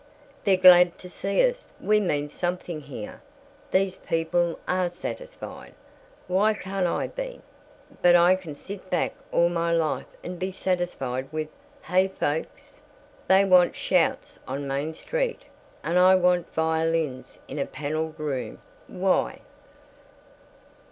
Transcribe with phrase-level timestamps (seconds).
[0.45, 1.69] "They're glad to see us.
[1.79, 3.21] We mean something here.
[3.69, 5.75] These people are satisfied.
[6.25, 7.39] Why can't I be?
[8.01, 11.49] But can I sit back all my life and be satisfied with
[11.83, 12.81] 'Hey, folks'?
[13.27, 15.43] They want shouts on Main Street,
[15.83, 18.59] and I want violins in a paneled room.
[18.87, 19.41] Why